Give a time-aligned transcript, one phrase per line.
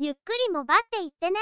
[0.00, 1.40] ゆっくりもばっていってね。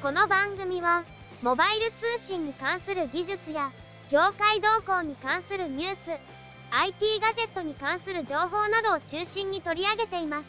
[0.00, 1.04] この番組は
[1.42, 3.70] モバイル通信に関する技術や
[4.08, 6.10] 業界動向に関するニュース
[6.70, 10.48] IT ガジェットに関する情報などを中心に取り上げています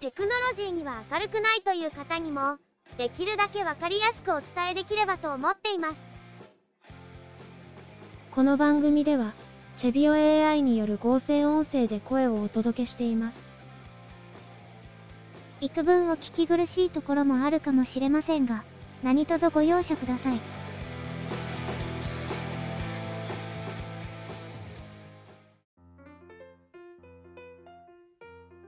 [0.00, 2.56] テクノロジーには明るくないという方にも
[2.96, 6.15] できるだけ分かりやすくお伝えできればと思っています
[8.36, 9.32] この番組では
[9.76, 13.46] チェビオ AI による合成音声で声をお届けしています。
[15.62, 18.62] 幾分お聞き苦しいところもあるかもしれませんが
[19.02, 20.40] 何卒ご容赦ください。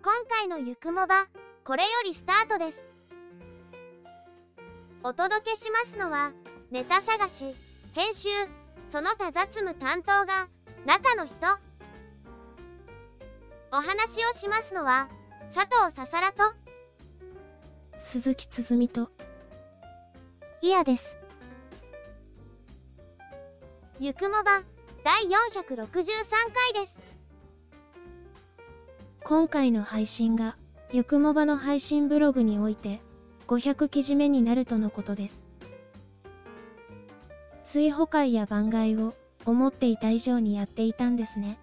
[0.03, 1.27] 今回のゆくもば
[1.67, 2.89] これよりスタートです。
[5.03, 6.33] お届けしますのは
[6.71, 7.55] ネタ探し
[7.93, 8.29] 編集
[8.89, 10.49] その他雑務担当が
[10.87, 11.37] 中の人。
[13.71, 15.09] お話をしますのは
[15.55, 16.43] 佐藤ささらと。
[17.99, 19.11] 鈴木つづみと。
[20.63, 21.17] イヤです。
[24.01, 24.63] ゆくもば
[25.05, 25.87] 第463
[26.75, 27.09] 回です。
[29.29, 30.57] 今回の配信が
[30.91, 33.03] ゆくもばの配信ブログにおいて
[33.47, 35.45] 500記事目になるとのことです
[37.71, 41.59] 追放会や番外を思っていた以上にやっていたんですね。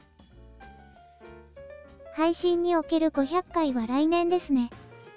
[2.13, 4.69] 配信における500回は来年ですね。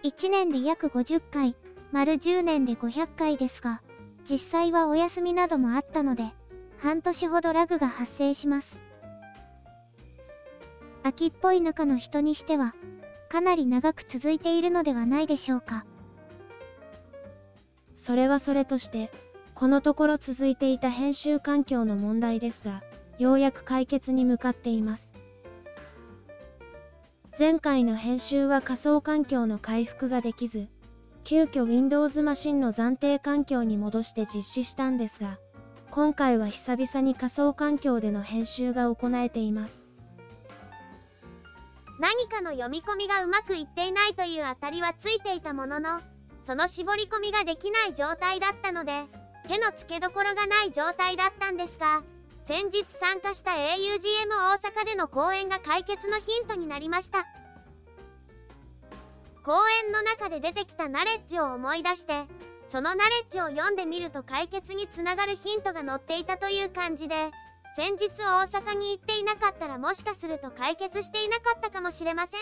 [0.03, 1.56] 1年で約50回
[1.92, 3.83] 丸10年で500回ですが
[4.25, 6.25] 実際はお休みなどもあったので
[6.78, 8.80] 半年ほどラグが発生します。
[11.02, 12.75] 秋っぽい中の人にしては
[13.28, 15.84] かなり長く続いているのではないでしょうか。
[17.95, 19.11] それはそれとして
[19.59, 22.84] このところ続いていた編集環境の問題ですが
[23.19, 25.12] ようやく解決に向かっています。
[27.37, 30.68] 前回の編集は仮想環境の回復ができず
[31.24, 35.41] 急遽 Windows マシンの暫定環境に戻して実施したんですが
[35.91, 39.85] 今回は久々に仮想環境での編集が行えています。
[41.98, 46.01] 何かの読み込みがうまくいっていないという当たりはついていたものの
[46.45, 49.07] その絞り込みができない状態だったので
[49.48, 52.03] 手の付けどころがない状態だったんですが
[52.45, 57.27] 先日参加した augm 大阪での講演が解決のヒントになりました。
[59.45, 59.55] 講
[59.86, 62.27] 演の中で出てきたナレッジを思い出して
[62.67, 67.30] そのナレッジを読んでみると解決につながるヒントが載っていたという感じで
[67.75, 72.41] 先日大阪に行っていなかったらもしかすると解決していなかったかもしれません。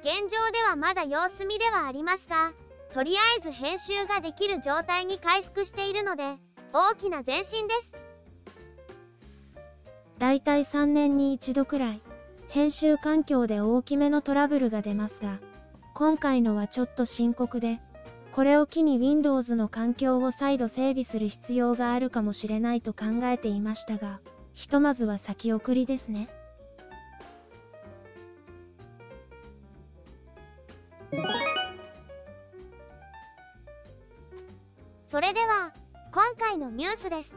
[0.00, 2.52] 現状ではまだ様子見ではありますが
[2.92, 6.36] とりあえず編集ができる状態に回復しているので
[6.72, 7.92] 大きな前進です
[10.18, 12.00] だいたい3年に一度くらい
[12.48, 15.40] 編集環境で大きめのトラブルが出ますが
[15.94, 17.80] 今回のはちょっと深刻で
[18.32, 24.20] これを機に Windows の環境を再度整備する必要があるかもしれないと考えていましたが、
[24.54, 26.30] ひとまずは先送りですね。
[35.12, 35.74] それでは、
[36.10, 37.36] 今回のニュースです。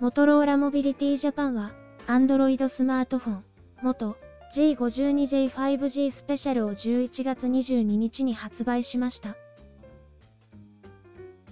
[0.00, 1.70] モトローラモビリティジャパンは、
[2.08, 3.44] Android スマートフォン、
[3.82, 4.16] 元
[4.52, 9.36] G52J5G スペシャルを11月22日に発売しました。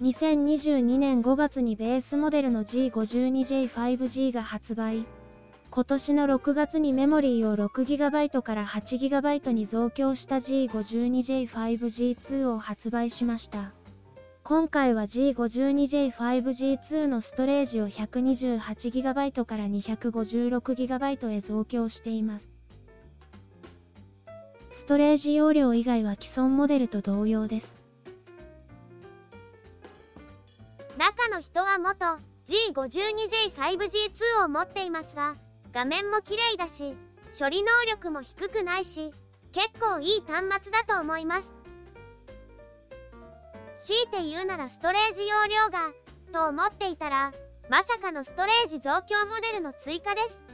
[0.01, 5.05] 2022年5月にベースモデルの G52J5G が発売。
[5.75, 13.73] 今年の6月にメモリーを 6GB から 8GB に増強した G52J5G2 を発売しました。
[14.43, 22.49] 今回は G52J5G2 のストレージを 128GB から 256GB へ増強しています。
[24.71, 27.83] ストレージ容量以外は既存モデルと同様です。
[30.97, 35.35] 中の人は元 G52J5G2 を持っていますが、
[35.75, 36.95] 画面も綺麗だし、
[37.37, 39.11] 処理能力も低くないし、
[39.51, 41.49] 結構いい端末だと思います。
[43.75, 45.91] 強いて言うならストレージ容量が、
[46.31, 47.33] と思っていたら、
[47.69, 50.45] まさかのストレージ増強モデルの追加です。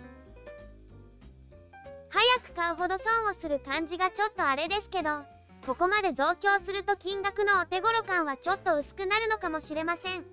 [2.09, 5.23] 早く買うほど損をする感じがちょっとあれですけど
[5.65, 10.25] ここまで増強すると金額のお手頃感はちょっと薄くなるのかもしれません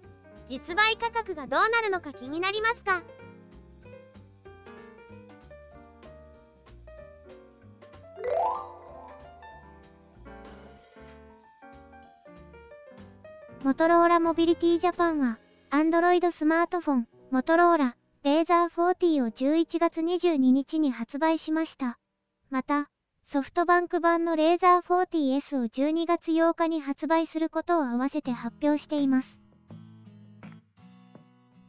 [0.48, 3.02] 実売価格がどうなるのか気になりますか？
[13.64, 15.40] モトローラモビリティジャパンは、
[15.70, 21.98] Android スマートフォン、モトローラ、レーザー40を11月22日に発売しました。
[22.50, 22.88] また、
[23.24, 29.40] ソフトバンク版のレーザー 40S を12月8日に発売することを合わせて発表しています。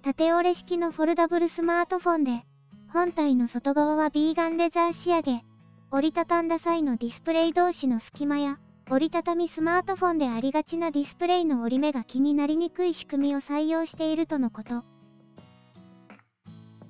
[0.03, 2.43] 縦折れ式のフォルダブルスマートフォンで、
[2.93, 5.43] 本体の外側はビーガンレザー仕上げ、
[5.89, 8.59] 折りたたんだ際のディスプレイ同士の隙間や、
[8.91, 14.83] 折りたたみスマートフォンでありがちなディスプレイの折り目が気になりにくい仕組みを採用しているとのこと。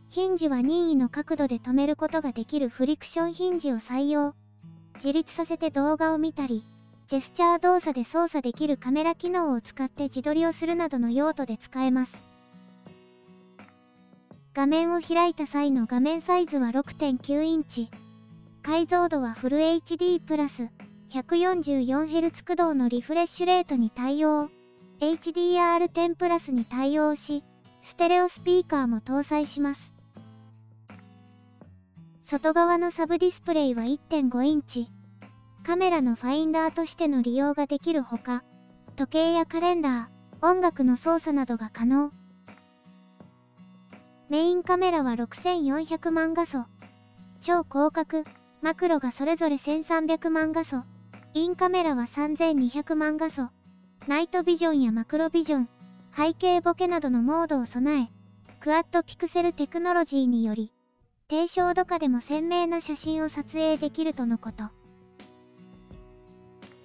[0.08, 4.34] ヒンジは任意の角度で止めることができるフリクションヒンジを採用。
[4.96, 6.64] 自立させて動画を見たり、
[7.08, 12.24] ジェスチャー動作で操作できるカメラ機能を使って自撮りをするなどの用途で使えます。
[14.54, 17.90] 画面を開いた際の画面サイズは6.9インチ。
[18.64, 20.70] 解像度はフル HD プラス
[21.10, 24.50] 144Hz 駆動のリフレッシュレートに対応。
[25.00, 27.44] HDR10 プラスに対応し、
[27.82, 29.96] ステレオスピーカーも搭載します。
[32.22, 34.88] 外側のサブディスプレイは1.5インチ。
[35.64, 38.44] カメラのファインダーとしての利用ができるほか、
[38.96, 42.12] 時計やカレンダー、音楽の操作などが可能。
[44.30, 46.66] メインカメラは6400万画素。
[47.42, 48.26] 超広角、
[48.62, 50.84] マクロがそれぞれ1300万画素。
[51.40, 53.48] インカメラは3200万画素。
[54.08, 55.70] ナイトビジョンやマクロビジョン、
[56.14, 58.10] 背景ボケなどのモードを備え、
[58.60, 60.74] クワッドピクセルテクノロジーにより、
[61.30, 64.66] 低照度下でも鮮明な写真を撮影できるとのこと。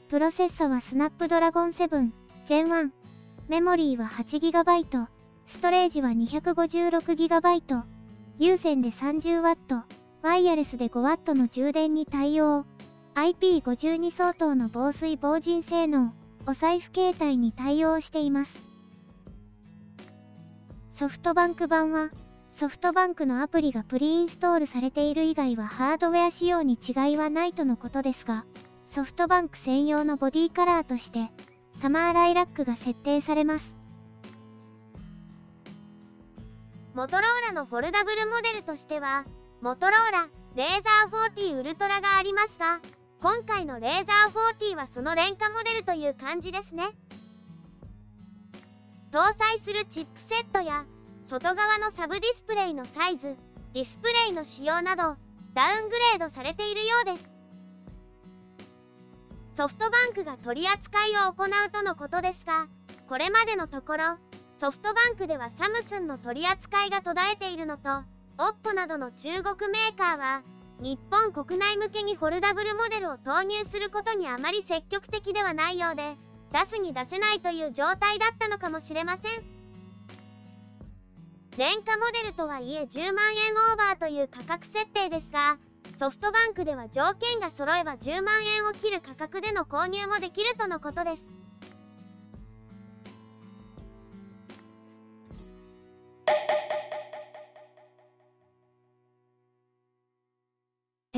[0.09, 2.13] プロセッサはスナップドラゴン7
[2.47, 2.91] Gen 1。
[3.49, 5.09] メモリーは 8GB。
[5.49, 7.83] ストレージは 256GB。
[8.39, 9.83] 有線で 30W。
[10.23, 12.67] ワイヤレスで 5W の充電に対応。
[13.15, 16.13] IP52 相当の防水防塵性能。
[16.47, 18.61] お財布携帯に対応しています。
[20.91, 22.11] ソフトバンク版は
[22.53, 28.45] ソフトバンクのアプリがプリインストールされている以外はハードウェア仕様に違いはないとのことですが、
[28.85, 31.31] ソフトバンク専用のボディカラーとして、
[31.73, 33.77] サマーライラックが設定されます。
[36.95, 39.25] モトローラのフォルダブルモデルとしては、
[39.63, 42.81] モトローラレーザー40ウルトラがありますが、
[43.25, 46.85] 今回のレーザー40はその廉価モデルという感じですね。
[49.11, 50.85] 搭載するチップセットや
[51.25, 53.35] 外側のサブディスプレイのサイズ
[53.73, 55.17] ディスプレイの仕様など
[55.55, 57.33] ダウングレードされているようです
[59.57, 62.67] ソフトバンクが取り扱いを行うとのことですが
[63.09, 64.19] これまでのところ
[64.59, 67.89] ソフトバンクではサムスンの取り扱いが途絶えているのと
[68.37, 70.43] OPPO などの中国メーカーは
[70.85, 76.15] 日本国内向けにフォルダブルモデルを投入することにあまり積極的ではないようで
[76.53, 79.43] 出すに出せないという状態だったのかもしれません。
[81.57, 85.57] 廉価モデルとはいえ10万円オーバーという価格設定ですが
[85.97, 91.23] ソフトバンクでは条件が揃えば10万円を切る価格での購入もできるとのことです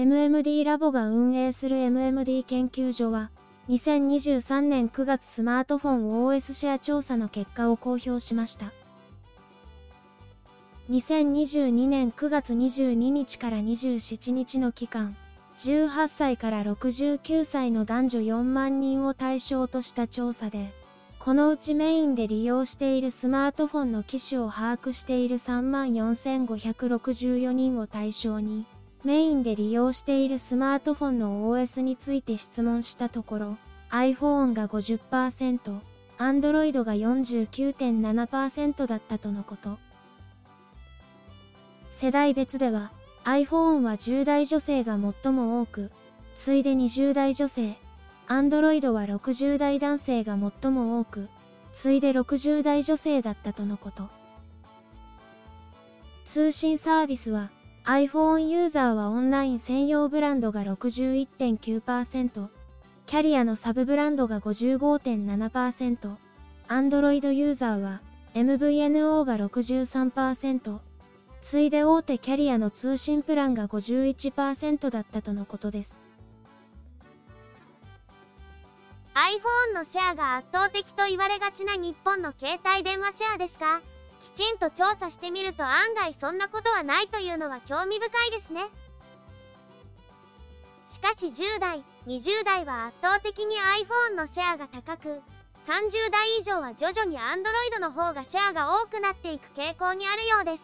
[0.06, 3.32] MMD ラボが運営する MMD 研究所は
[3.69, 8.72] 2023年9月スマートフォン OS シェア調査の結果を公表しました。
[10.91, 15.17] 2022年9月22日から27日の期間、
[15.58, 20.72] 18歳から69歳の男女4万人を対象とした調査で、
[21.19, 28.67] このうちメインで利用しているスマートフォンの機種を把握している34,564人を対象に、
[29.05, 33.56] メインで利用しているスマートフォンの OS について質問したところ、
[33.91, 35.81] iPhone が50%、
[36.19, 39.79] Android が49.7%だったとのこと。
[41.91, 42.93] 世代別では
[43.24, 45.91] iPhone は10代女性が最も多く、
[46.34, 47.76] 次いで20代女性、
[48.29, 51.29] Android は60代男性が最も多く、
[51.72, 54.08] 次いで60代女性だったとのこと。
[56.24, 57.50] 通信サービスは
[57.86, 62.48] iPhone ユーザーはオンライン専用ブランドが61.9%、
[63.06, 66.16] キャリアのサブブランドが55.7%、
[66.66, 68.02] Android ユーザーは
[68.34, 70.81] MVNO が63%、
[71.40, 76.00] 次いで大手キャリアの通信プランが51%だったとのことです。
[79.14, 83.81] iPhone のシェアが圧倒的と言われがちな日本の携帯電話シェアですが、
[84.20, 88.63] きちんと調査してみると案外そんなことはないというのは興味深いですね。
[90.87, 95.20] しかし10代、20代は圧倒的に iPhone のシェアが高く、
[95.67, 100.63] 30代以上は徐々に Android の方がシェアが多くなっていく傾向にあるようです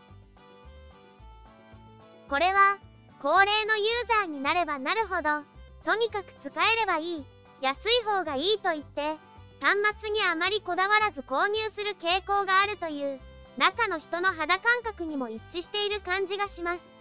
[2.28, 2.78] これは
[3.20, 3.86] 高齢のユー
[4.20, 5.42] ザーになればなるほど
[5.84, 7.24] とにかく使えればいい
[7.60, 9.16] 安い方がいいと言って
[9.60, 13.20] 端末にあまりこだわらず購入する傾向があるという
[13.56, 16.92] 中の人の肌感覚にも一致している感じがします。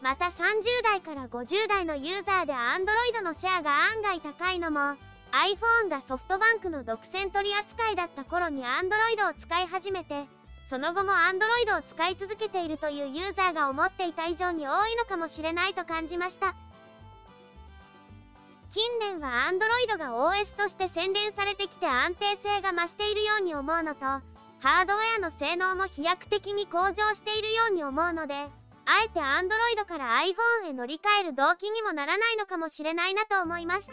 [0.00, 0.32] また30
[0.82, 4.80] 代から50代のユーザーで Android のシェアが案外高いのも
[5.30, 10.26] iPhone がソフトバンクの独占取り扱いだった頃に Android を使い始めて
[10.66, 16.56] その後も Android を使い続けているというユーザーが思っていた以上に多いのかもしれないと感じました。
[18.70, 24.00] 近年は Android が OS として洗練されてきて安定性が増しているように思うのと
[24.62, 28.48] ハードウェアの性能も飛躍的に向上しているように思うのであ
[29.04, 30.16] えて Android から
[30.64, 33.88] iPhone へ乗り換える動機にもならないのかもしれないなと思います。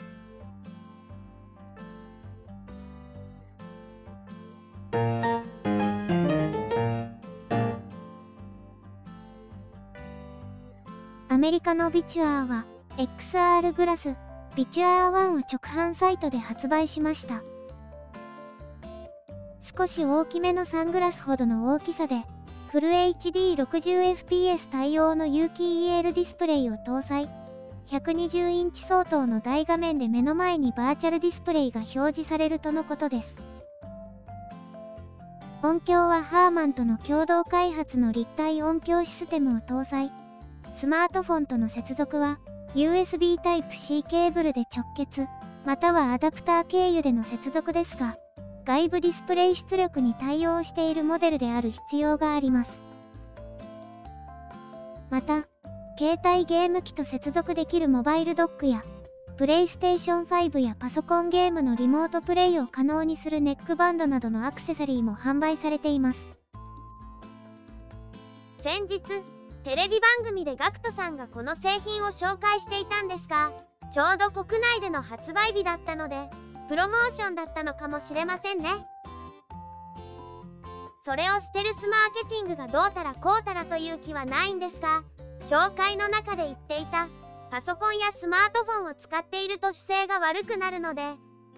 [11.30, 12.66] アメリカのビチュアーは
[12.98, 14.16] XR グラス
[14.56, 17.42] ビチュアー1を直販サイトで発売しました。
[19.62, 22.24] 少し大きめのサングラスほどの大きさで
[22.72, 27.30] フル HD60fps 対応の有機 EL ディスプレイを搭載。
[27.88, 33.38] 120インチ相当の大画面で目の前にバーチャルディスプレイが表示されるとのことです。
[35.64, 40.12] 音響はハーマンとの共同開発の立体音響システムを搭載。
[40.72, 42.38] スマートフォンとの接続は
[42.76, 45.28] USB Type-C ケーブルで直結。
[45.66, 48.18] またはアダプター経由での接続ですが
[48.70, 52.84] 外部ディスプレイ出力に対応しているモデルである必要があります。
[55.10, 55.48] また、
[55.98, 58.84] 携帯ゲーム機と接続できるモバイルドックや、
[59.38, 66.30] プレイステーション5やパソコンゲームのリモートプレイを可能にするネックバンドなどのアクセサリーも販売されています。
[68.62, 69.02] 先日、
[69.64, 73.52] テレビ番組で GACKT さんがこの製品を紹介していたんですが、
[73.92, 76.30] ちょうど国内での発売日だったので、
[76.70, 78.70] プロモーションだったのかもしれませんね。
[81.04, 85.04] それをステルスマーケティングがどうたらこうたらという気はないんですが
[85.42, 87.08] 紹介の中で言っていた
[87.50, 91.02] パソコンやスマートフォンを使っていると姿勢が悪くなるので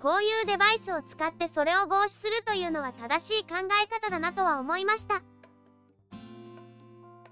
[0.02, 5.22] こういうデバイスを使ってそれを防止するというのは正しい考え方だなとは思いました。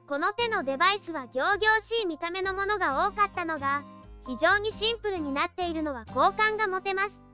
[0.07, 3.83] この手のデバイスは仰々しい見た目のものが多かったのが
[4.27, 7.28] 非常にシンプルになっているのは好感が持てます。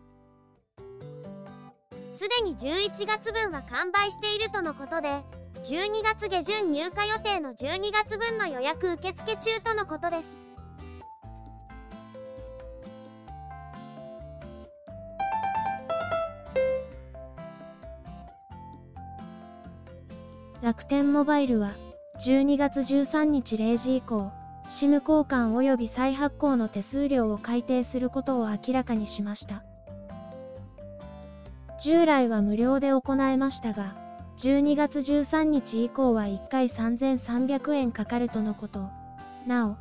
[2.15, 5.09] すでに11月分は完売しているとのことで
[5.65, 10.45] 12月下旬入荷予定の12月分の予約受付中とのことです
[20.61, 21.73] 楽天モバイルは
[22.21, 24.31] 12月13日0時以降
[24.67, 29.63] SIM 交換及び再発行の手数料を改定することを明らかにしました。
[31.79, 33.95] 従来は無料で行えましたが、
[34.37, 38.89] 12月13日以降は1回3300円かかるとのこと。
[39.45, 39.77] なお、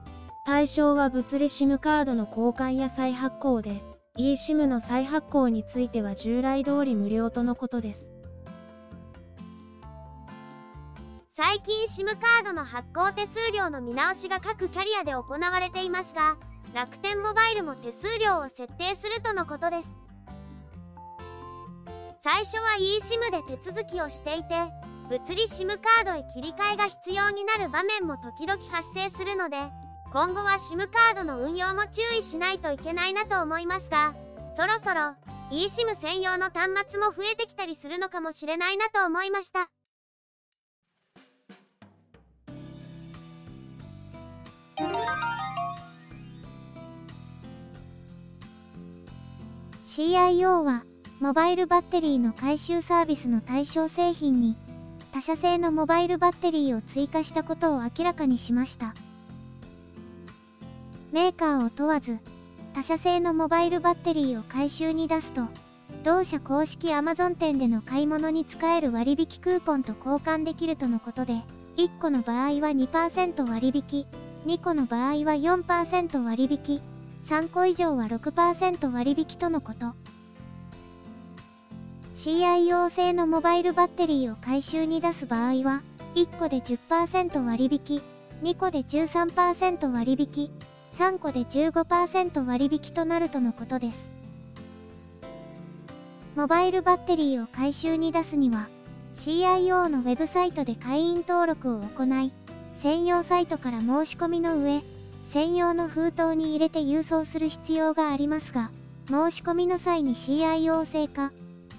[0.47, 3.83] 対象は物理 SIM カードの交換や再発行で、
[4.19, 8.11] eSIM の再発行については従来通り無料とのことです。
[11.37, 16.37] 最近 SIM カードの発行手数料の見直しが各キャリアで行われていますが、
[16.75, 20.04] 楽天モバイルも手数料を設定するとのことです。
[22.25, 24.55] 最初は eSIM で手続きをしていて
[25.11, 29.59] 物理 SIM カードへ切り替えが必要になる場面も時々発生するので
[30.11, 34.15] 今後は SIM カードの運用も注意しないといけないなと思いますが
[34.57, 35.17] そろそろ
[35.53, 39.69] eSIM 専用の端末も増えてきたりするのかもしれないなと思いました。
[49.85, 50.85] CIO は
[51.25, 54.59] モバイルバッテリーの回収サービスの対象製品に
[55.11, 58.95] 他社製のモバイルバッテリーを追加したことを明らかにしました。
[61.13, 62.19] メーカーを問わず
[62.75, 65.47] 他社製のモバイルバッテリーを回収に出すと
[66.05, 71.41] 同社公式 Amazon 店での買い物に使える割引クーポンと交換できるとのことで
[71.79, 74.05] 1個の場合は2%割引
[74.45, 76.83] 2個の場合は4%割引
[77.23, 80.14] 3個以上は6%割引とのこと。
[82.15, 85.83] CIO 製のモバイルバッテリーを回収に出す場合は、
[86.15, 88.01] 1個で10%割引、
[88.43, 90.51] 2個で13%割引、
[90.93, 94.15] 3個で15%割引となるとのことです。
[96.37, 98.67] モバイルバッテリーを回収に出すには
[99.15, 102.33] CIO のウェブサイトで会員登録を行い
[102.73, 104.83] 専用サイトから申し込みの上
[105.25, 108.73] 専用の封筒に入れて郵送する必要がありますが
[109.07, 111.31] 申し込みの際に CIO 製か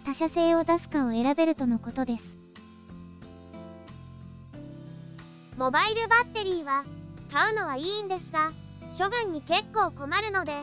[0.06, 2.38] 他社製を出すかを選べるとのことです。
[5.58, 6.86] モバイルバッテリーは
[7.34, 8.52] 買うのはいいんですが
[8.98, 10.54] 処分に結構困るので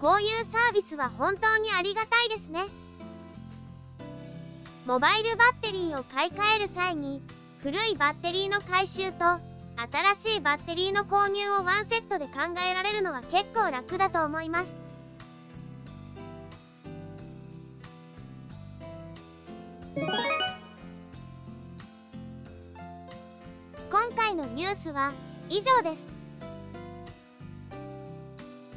[0.00, 2.62] こういうサービスは本当にありがたいですね。
[4.86, 7.20] モバイルバッテリーを買い替える際に
[7.62, 9.24] 古いバッテリーの回収と
[10.14, 14.85] 新しいバッテリーの購入をワンセットで考えられるのは結構楽だと思います。
[24.66, 25.12] ュースは
[25.48, 26.16] 以上です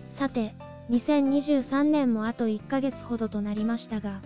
[0.10, 0.54] さて、
[0.90, 4.22] 2023年もあと1ヶ月ほどとなりましたが、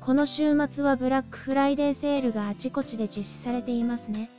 [0.00, 4.30] この週末はブラックフライデーセールがあちこちで実施されていますね。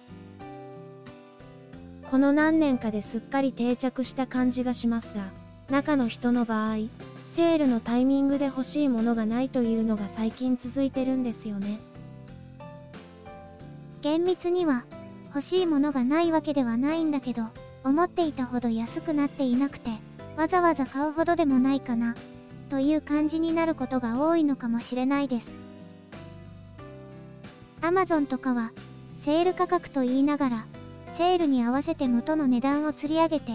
[2.11, 5.29] この何年かですっかり定着した感じがしますが、
[5.69, 6.75] 中の人の場合、
[7.25, 11.79] セールのタイミングで欲しいものがないというのが最近続いてるんですよね。
[14.01, 14.85] 厳密には
[15.29, 17.43] 欲しいものがないわけではないんだけど
[17.83, 19.89] 思っていたほど安くなっていなくて
[20.37, 22.15] わざわざ買うほどでもないかな
[22.69, 25.57] という感じになることが多いのかもしれないです。
[27.81, 28.71] Amazon とかは
[29.17, 30.65] セール価格と言いながら
[31.17, 33.51] セールに合わせて元の値段を釣り上げて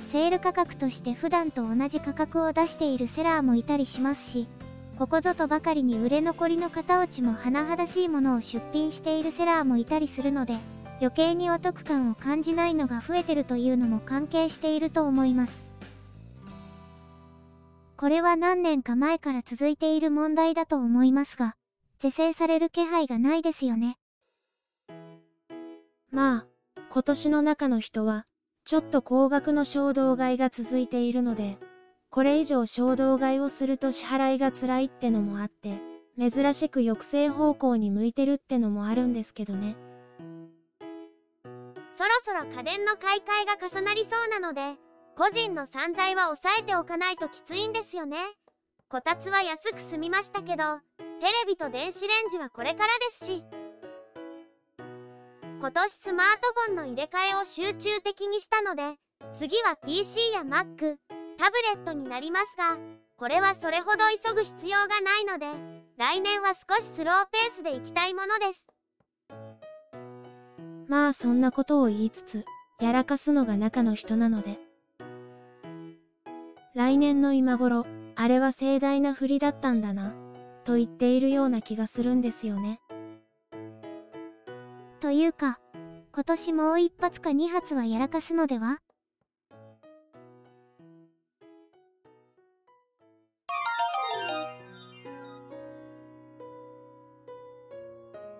[0.00, 4.46] セール価格として普段と同じ価格を出しているセラーもいたりしますし
[4.98, 10.56] ここぞとばかりに売れ残りの型落ちも甚だしいものを出品しているセラーもいたりするので
[11.04, 15.66] 余計にお得感を感じないのが増えてるというのも関係していると思います
[17.98, 21.56] これは何年か前から続いている問題だと思いますが
[21.98, 23.98] 是正される気配がないですよね
[26.14, 26.46] まあ、
[26.90, 28.24] 今年の中の人は、
[28.64, 31.58] ちょっと高額の衝動買いが続いているので、
[32.08, 35.80] これ以上衝動買いをすると支払いが辛いってのもあって、
[36.16, 39.74] 珍しく抑制方向に向いてるってのもあるんですけどね。
[41.96, 44.76] そろそろ家電の買い替えが重なりそうなので
[45.16, 48.16] 個人の散財は抑えておかないときついんですよね。
[48.88, 50.78] こたつは安く済みましたけど
[51.20, 53.44] テレビと電子レンジはこれからですし。
[55.60, 58.96] 今年スマートフォンの入れ替えを集中的にしたので
[59.32, 60.98] 次は PC や Mac
[61.38, 62.76] タブレットになりますが
[63.16, 65.46] これはそれほど急ぐ必要がないので
[65.96, 68.73] 来年は少しスローペースでいきたいものです。
[70.88, 72.44] まあそんなことを言いつつ、
[72.80, 74.58] やらかすのが中の人なので。
[76.74, 80.14] 来年の今頃、あれは盛大な振りだったんだな、
[80.64, 82.80] と言っているような気がするんですよね。
[85.00, 85.60] というか
[86.12, 88.80] 今年もう一発か二発はやらかすのでは？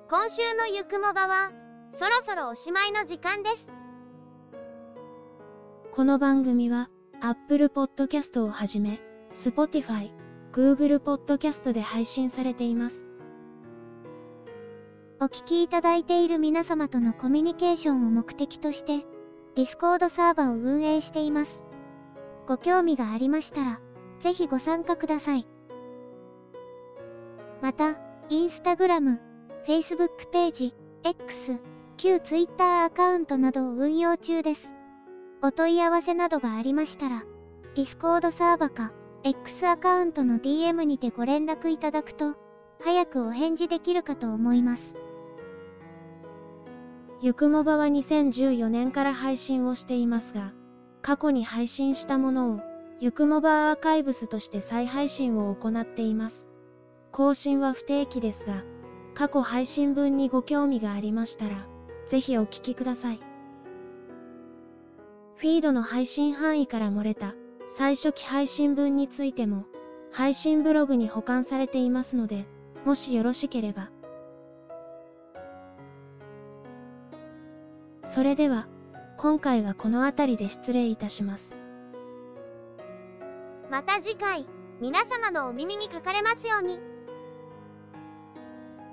[0.09, 1.53] 今週のゆくもばは
[1.97, 3.73] そろそろおしまいの時間です。
[5.93, 9.01] この番組は、Apple Podcast をはじめ、
[9.33, 10.11] Spotify、
[10.53, 13.07] Google Podcast で配信されています。
[15.21, 19.07] お聞きいただいている皆様とのコミュニケーションを目的として
[19.55, 21.63] Discord サーバーを運営しています。
[22.49, 23.81] ご興味がありましたら
[24.19, 25.47] ぜひご参加ください。
[27.63, 29.21] また Instagram、
[29.65, 31.61] Facebook ページ、X、
[32.05, 34.75] 旧 Twitter アカウントなどを運用中です。
[35.41, 37.25] お問い合わせなどがありましたら、
[37.75, 42.35] Discord サーバか X アカウントの DM にてご連絡いただくと、
[42.83, 44.97] 早くお返事できるかと思います。
[47.23, 50.53] ゆくもばは2014年から配信をしていますが、
[51.01, 52.61] 過去に配信したものを、
[53.01, 56.49] ゆくもばアーカイブスとして再配信を行っています。
[57.13, 58.63] 更新は不定期ですが、
[59.15, 61.67] 過去配信分にご興味がありましたら、
[62.07, 63.21] ぜひお聞きください。
[65.37, 67.35] フィードの配信範囲から漏れた
[67.69, 69.65] 最初期配信分についても、
[70.13, 72.47] 配信ブログに保管されていますので、
[72.85, 73.91] もしよろしければ。
[78.05, 78.69] それでは、
[79.17, 81.53] 今回はこの辺りで失礼いたします。
[83.71, 84.47] また次回
[84.81, 86.79] 皆様のお耳にかかれますように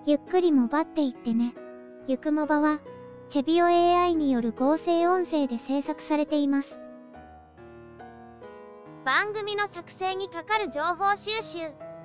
[0.06, 1.54] ゆっくりもばっていってね。
[2.08, 2.80] ゆくもばは、
[3.32, 6.82] チェビオ AI による合成音声で制作されています。
[9.06, 11.60] 番組の作成にかかる情報収集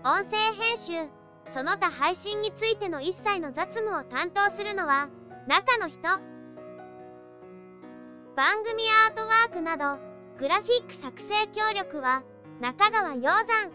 [0.05, 1.11] 音声編集
[1.51, 5.09] その他配信についての一切の雑務を担当するのは
[5.49, 6.03] 中の人。
[8.37, 9.99] 番組アートワークなど
[10.39, 12.23] グラフィック作成協力は
[12.61, 13.73] 中川鷹山。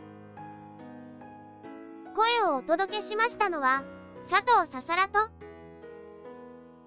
[2.15, 3.83] 声をお届けしましたのは
[4.29, 5.40] 佐藤ささらと。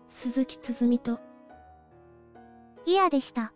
[0.09, 1.21] 鈴木つづみと、
[2.87, 3.53] イヤでした。